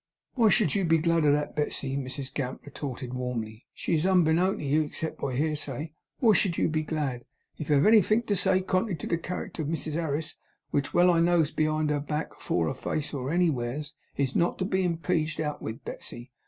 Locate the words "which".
10.71-10.91